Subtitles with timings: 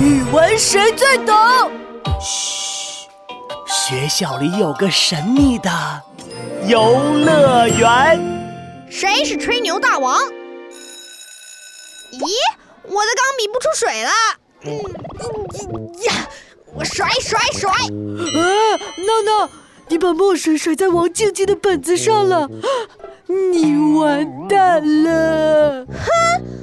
[0.00, 1.36] 语文谁最懂？
[2.22, 3.06] 嘘，
[3.66, 5.70] 学校里有个神秘的
[6.66, 8.18] 游乐园。
[8.88, 10.18] 谁是吹牛大王？
[12.12, 12.24] 咦，
[12.84, 14.10] 我的钢笔不出水了。
[14.62, 14.70] 嗯
[16.04, 16.26] 呀，
[16.74, 17.70] 我甩甩甩。
[17.70, 19.50] 啊，闹闹，
[19.88, 22.48] 你把墨水甩在王静静的本子上了，
[23.26, 25.84] 你完蛋了。
[25.86, 26.59] 哼，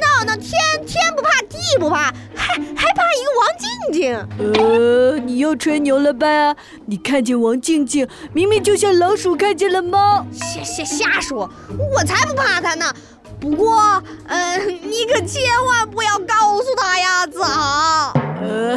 [0.00, 0.52] 闹闹天
[0.86, 4.14] 天不怕地不怕，还还怕一个王静静。
[4.38, 6.54] 呃，你又吹牛了吧？
[6.86, 10.26] 你看见王静静，明明就像老鼠看见了猫。
[10.32, 11.50] 瞎瞎瞎说，
[11.94, 12.92] 我才不怕他呢。
[13.40, 18.12] 不过，呃，你可千万不要告诉他呀，子豪。
[18.42, 18.76] 呃，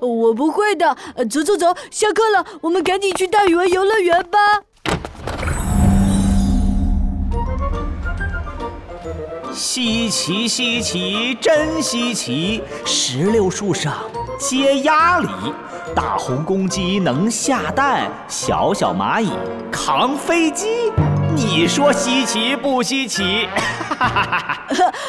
[0.06, 0.96] 我不会的。
[1.30, 4.38] 走走走，下课了，我们赶紧去大语文游乐园吧。
[9.52, 12.62] 稀奇稀奇，真稀奇！
[12.84, 13.94] 石榴树上
[14.38, 15.28] 结鸭梨，
[15.94, 19.30] 大红公鸡能下蛋，小小蚂蚁
[19.72, 20.92] 扛飞机。
[21.34, 23.48] 你说稀奇不稀奇？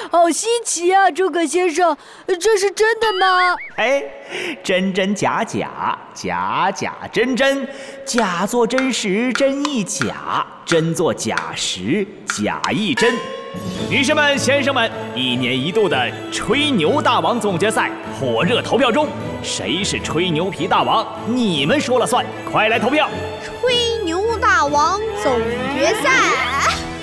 [0.09, 3.55] 好稀奇啊，诸葛先生，这是真的吗？
[3.77, 4.03] 哎，
[4.63, 7.67] 真真假假，假假真真，
[8.05, 13.13] 假作真实真亦假，真作假时假亦真。
[13.89, 19.07] 女士们、先生们，一年一度的吹牛大王总决赛火热投票中，
[19.41, 21.07] 谁是吹牛皮大王？
[21.27, 23.09] 你们说了算，快来投票！
[23.59, 25.39] 吹牛大王总
[25.75, 26.09] 决赛，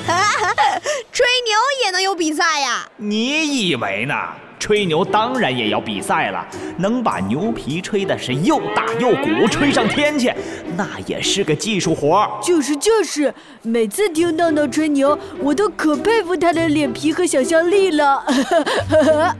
[1.11, 2.89] 吹牛也能有比赛呀？
[2.97, 4.15] 你以为呢？
[4.59, 6.47] 吹牛当然也要比赛了，
[6.79, 10.33] 能把牛皮吹的是又大又鼓，吹上天去，
[10.77, 12.31] 那也是个技术活儿。
[12.43, 18.25] 就是就是，每次听闹闹吹牛，我都可佩服他的脸皮和想象力了。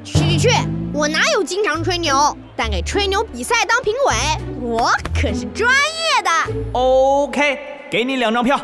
[0.05, 0.51] 去去去，
[0.93, 2.37] 我哪有经常吹牛？
[2.55, 4.15] 但给吹牛比赛当评委，
[4.61, 6.31] 我可是专业的。
[6.73, 7.59] OK，
[7.91, 8.59] 给你两张票。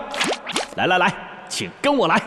[0.77, 1.13] 来来来，
[1.49, 2.23] 请跟我来。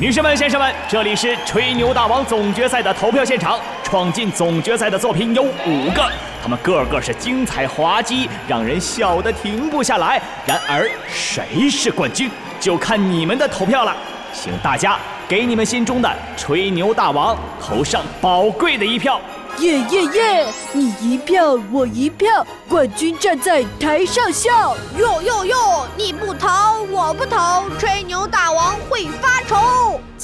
[0.00, 3.60] 女士们、先生们，这里是吹牛大王总决赛的投票现场。
[3.84, 6.10] 闯进总决赛的作品有五个，
[6.42, 10.20] 他们个个是精彩滑稽，让人笑得停不下来。
[10.44, 12.28] 然而，谁是冠军，
[12.58, 13.96] 就看你们的投票了。
[14.32, 19.20] 请大家给你们心中的吹牛大王投上宝贵的一票。
[19.58, 20.46] 耶耶耶！
[20.72, 24.76] 你一票我一票，冠军站在台上笑。
[24.98, 25.86] 哟哟哟！
[25.96, 26.48] 你不投
[26.90, 29.54] 我不投，吹牛大王会发愁。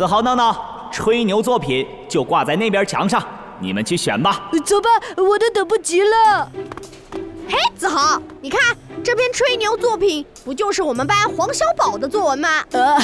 [0.01, 3.23] 子豪闹闹，吹牛作品就挂在那边墙上，
[3.59, 4.49] 你们去选吧。
[4.65, 4.89] 走吧，
[5.19, 6.51] 我都等不及了。
[7.47, 8.59] 嘿，子豪，你看。
[9.05, 12.49] 这篇吹牛作品不就是我们班黄小宝的作文吗？
[12.73, 12.99] 啊，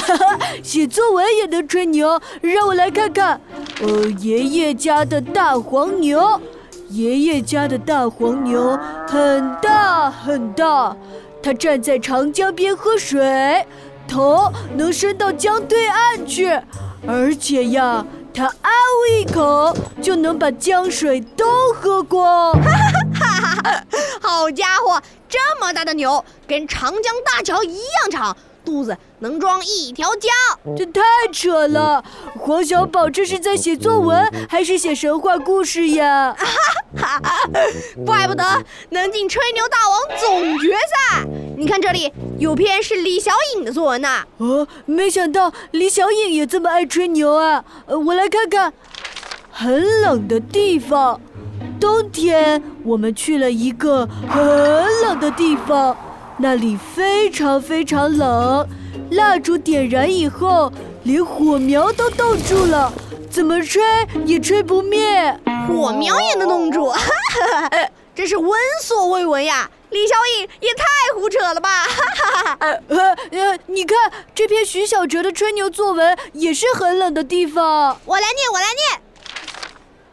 [0.63, 3.39] 写作文也能吹牛，让我来看看。
[3.79, 6.41] 呃，爷爷家的大黄牛，
[6.89, 8.75] 爷爷家的大黄牛
[9.07, 10.97] 很大很大，
[11.43, 13.63] 它站在长江边喝水，
[14.07, 16.59] 头能伸到江对岸去，
[17.07, 22.53] 而且呀，它啊呜一口就能把江水都喝光。
[24.21, 25.01] 好家伙！
[25.29, 31.01] 这么大的牛，跟长江大桥一样长，肚子能装一条江，这太
[31.33, 32.03] 扯了！
[32.39, 36.35] 黄小宝这是在写作文，还是写神话故事呀？
[38.05, 38.43] 怪不得
[38.89, 41.25] 能进吹牛大王总决赛！
[41.59, 44.23] 你看这里有篇是李小颖的作文呢。
[44.37, 47.65] 哦，没想到李小颖也这么爱吹牛啊！
[47.87, 48.71] 我来看看，
[49.49, 51.19] 很冷的地方。
[51.79, 54.39] 冬天，我们去了一个很
[55.01, 55.97] 冷的地方，
[56.37, 58.67] 那里非常非常冷。
[59.09, 62.93] 蜡烛点燃以后，连火苗都冻住了，
[63.31, 63.81] 怎么吹
[64.27, 65.35] 也吹不灭。
[65.67, 66.93] 火苗也能冻住，
[68.13, 68.51] 真是闻
[68.83, 69.67] 所未闻呀！
[69.89, 70.83] 李小颖也太
[71.15, 71.85] 胡扯了吧！
[72.89, 77.97] 呃，你看这篇徐小哲的吹牛作文，也是很冷的地方。
[78.05, 79.01] 我来念，我来念。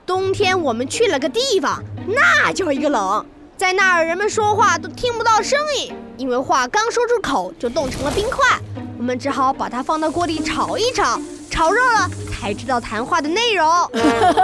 [0.06, 3.26] 冬天我们去了个地方，那叫一个冷，
[3.56, 8.58] 在那儿人们说话都听不到声音，因为话刚说出口就冻成了冰块。
[8.96, 11.20] 我们只好把它放到锅里炒一炒，
[11.50, 13.68] 炒热了才知道谈话的内容。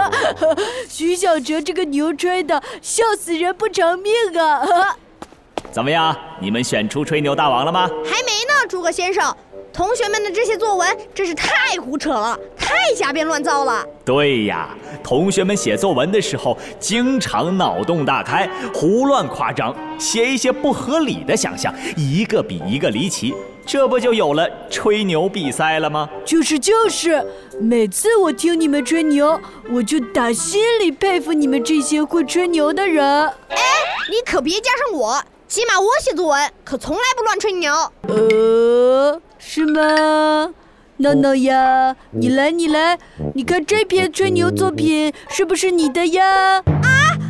[0.89, 4.97] 徐小哲这个牛吹的，笑死人不偿命啊！
[5.71, 7.89] 怎么样，你们选出吹牛大王了吗？
[8.03, 9.35] 还没呢，诸葛先生。
[9.73, 13.85] 同学们的这些作文真是太胡扯了，太瞎编乱造了。
[14.03, 23.33] 对呀，同学们写作文的时候经常脑洞大开，胡乱夸张，写一些不合理的想象，一个比一个离奇，
[23.65, 26.09] 这不就有了吹牛比赛了吗？
[26.25, 27.25] 就是就是，
[27.61, 29.39] 每次我听你们吹牛，
[29.71, 33.05] 我就打心里佩服你们这些会吹牛的人。
[33.47, 33.57] 哎，
[34.09, 35.23] 你可别加上我。
[35.51, 37.73] 起码我写作文可从来不乱吹牛。
[38.07, 40.53] 呃，是吗？
[40.95, 42.97] 闹闹呀，你来你来，
[43.35, 46.59] 你看这篇吹牛作品是不是你的呀？
[46.59, 46.63] 啊，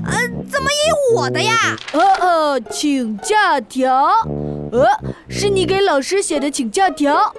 [0.06, 0.20] 呃，
[0.52, 1.76] 怎么也有我的呀？
[1.94, 4.06] 呃呃，请假条，
[4.72, 4.88] 呃，
[5.28, 7.34] 是你给老师写的请假条。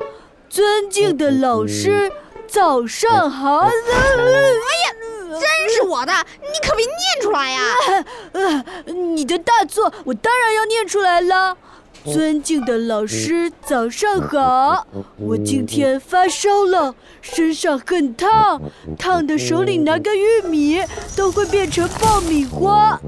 [0.49, 2.11] 尊敬的老师，
[2.49, 3.59] 早上好。
[3.59, 3.71] 哎呀！
[5.41, 7.61] 真是我的，你可别念出来呀！
[8.33, 11.57] 呃，你的大作，我当然要念出来了。
[12.05, 14.87] 尊敬的老师，早上好。
[15.19, 18.61] 我今天发烧了，身上很烫，
[18.99, 20.83] 烫的手里拿个玉米
[21.17, 23.01] 都会变成爆米花。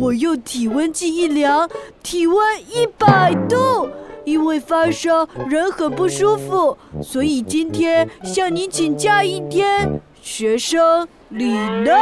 [0.00, 1.70] 我用体温计一量，
[2.02, 3.88] 体温一百度。
[4.24, 10.00] 因为发烧，人很不舒服，所以今天向您请假一天。
[10.20, 11.08] 学生。
[11.30, 11.52] 李
[11.84, 11.94] 闹，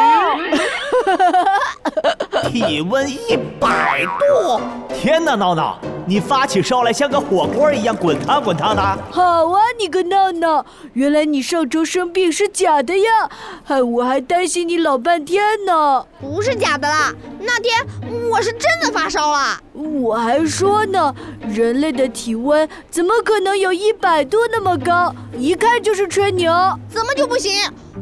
[2.49, 4.61] 体温一百度！
[4.95, 5.79] 天哪，闹闹，
[6.09, 8.83] 你发起烧来像个火锅一样滚烫滚烫的。
[9.11, 10.65] 好啊，你个闹闹，
[10.95, 13.29] 原来你上周生病是假的呀，
[13.63, 16.07] 害我还担心你老半天呢。
[16.19, 17.87] 不是假的啦，那天
[18.31, 19.61] 我是真的发烧了。
[19.75, 21.15] 我还说呢，
[21.47, 25.15] 人类的体温怎么可能有一百度那么高？
[25.37, 26.51] 一看就是吹牛。
[26.89, 27.53] 怎么就不行？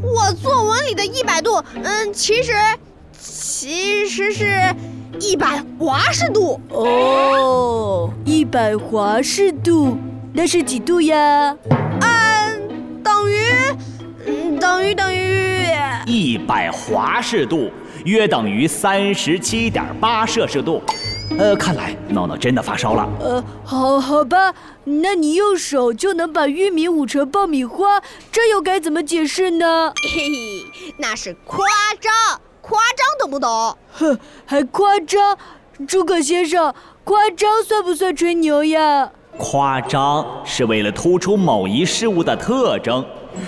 [0.01, 2.53] 我作文里的一百度，嗯，其实，
[3.19, 4.73] 其实是
[5.21, 9.97] 一百华氏度哦，一百华氏度，
[10.33, 11.57] 那是几度呀？
[12.01, 13.41] 嗯，等于，
[14.27, 15.67] 嗯，等于等于
[16.07, 17.71] 一百华氏度，
[18.05, 20.83] 约等于三十七点八摄氏度。
[21.39, 23.09] 呃，看来闹闹真的发烧了。
[23.21, 24.55] 呃，好好吧，
[24.85, 29.93] 那你用手就能把玉米捂成爆米花，这又该怎么解释呢？
[30.15, 31.67] 嘿嘿，那是夸
[32.01, 33.79] 张，夸张懂不懂？
[33.93, 35.39] 哼，还夸张？
[35.87, 36.75] 诸葛先生，
[37.05, 39.09] 夸张算不算吹牛呀？
[39.39, 43.05] 夸张是为了突出某一事物的特征。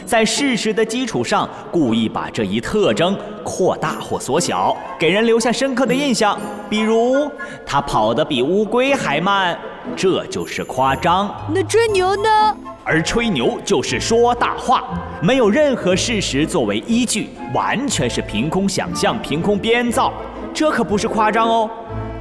[0.07, 6.39] 在事实的基础上，故意把这一特征扩大或缩小，给人留下深刻的印象。
[6.71, 7.29] 比如，
[7.67, 9.59] 他跑得比乌龟还慢，
[9.97, 11.35] 这就是夸张。
[11.53, 12.57] 那吹牛呢？
[12.85, 14.85] 而吹牛就是说大话，
[15.21, 20.13] 没有任何事实作为依据，完全是凭空想象、凭空编造，
[20.55, 21.69] 这可不是夸张哦。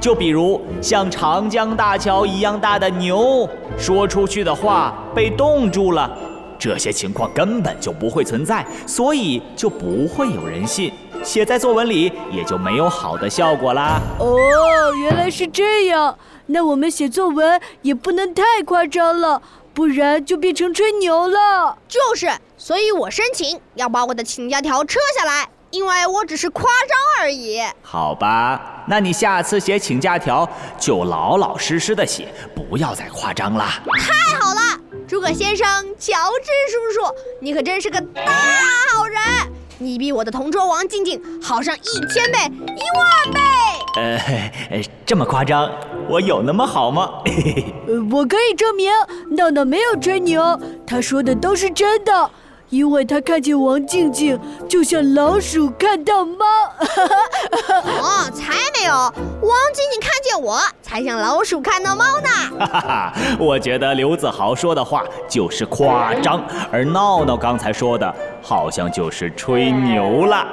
[0.00, 3.48] 就比如像长江大桥一样大的牛，
[3.78, 6.10] 说出去的话被冻住了。
[6.58, 10.92] 这些情况根本就不会存在，所以就不会有人信，
[11.24, 14.00] 写在作文里也就没有好的效果啦。
[14.18, 19.40] 哦，原来是这样，那我们写作文也不能太夸张了，
[19.74, 21.76] 不然就变成吹牛了。
[21.86, 27.62] 就是，所以我申请要把我的请假条撤下来，因为我只是夸张而已。
[27.82, 30.48] 好吧，那你下次写请假条
[30.78, 33.64] 就老老实实的写，不要再夸张了。
[33.98, 34.60] 太好了。
[35.06, 35.66] 诸葛先生，
[35.98, 36.12] 乔
[36.42, 38.22] 治叔叔，你可真是个大
[38.92, 39.20] 好人！
[39.80, 43.40] 你比我的同桌王静静好上一千倍、一万倍。
[43.96, 45.70] 呃，这么夸张？
[46.08, 47.08] 我有那么好吗？
[47.86, 48.90] 呃，我可以证明，
[49.36, 52.30] 闹闹没有吹牛，他说的都是真的。
[52.70, 54.38] 因为他看见王静静，
[54.68, 56.44] 就像老鼠看到猫。
[58.02, 58.92] 哦，才没有！
[58.92, 62.28] 王静静看见我，才像老鼠看到猫呢。
[62.58, 68.14] 哈哈哈，我觉得刘子豪说的话就是夸张，而闹闹刚才说的，
[68.48, 70.48] 好像就是吹牛了。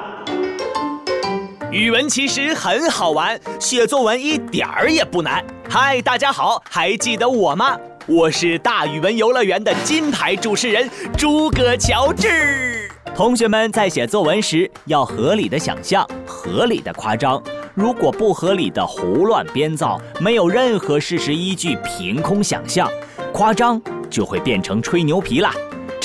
[1.71, 5.41] 语文其实很好玩，写作文一点儿也不难。
[5.69, 7.77] 嗨，大家好，还记得我吗？
[8.05, 12.91] 我是大语文游乐园的金牌主持人诸葛乔治。
[13.15, 17.41] 同学们在写作文时要合理的想象，合理的夸张。
[17.73, 22.91] 如果不合理的胡乱编造，没有任何事实依据，凭空想象，
[23.31, 25.53] 夸张就会变成吹牛皮啦。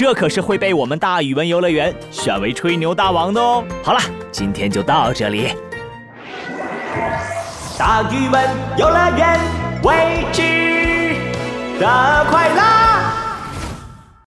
[0.00, 3.62] 这可是会被我们大语文游乐园选为吹牛大王的哦。
[3.84, 4.00] 好了，
[4.32, 5.54] 今天就到这里。
[7.78, 8.42] 大语文
[8.78, 9.38] 游乐园，
[9.82, 10.42] 未知。
[11.78, 12.79] 的快乐。